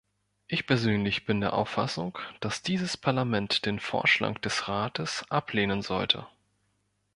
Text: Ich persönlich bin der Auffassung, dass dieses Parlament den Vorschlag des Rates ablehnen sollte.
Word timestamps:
Ich 0.47 0.65
persönlich 0.65 1.27
bin 1.27 1.41
der 1.41 1.53
Auffassung, 1.53 2.17
dass 2.39 2.63
dieses 2.63 2.97
Parlament 2.97 3.67
den 3.67 3.79
Vorschlag 3.79 4.39
des 4.39 4.67
Rates 4.67 5.23
ablehnen 5.29 5.83
sollte. 5.83 6.25